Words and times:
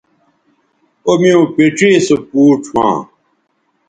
او 1.05 1.11
میوں 1.21 1.45
پڇے 1.55 1.91
سو 2.05 2.15
پوڇ 2.29 2.61
ھواں 2.71 2.95